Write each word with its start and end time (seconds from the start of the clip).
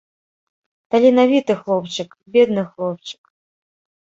Таленавіты 0.95 1.53
хлопчык, 1.61 2.09
бедны 2.37 2.63
хлопчык. 2.71 3.21